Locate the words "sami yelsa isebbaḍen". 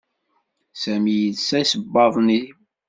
0.81-2.27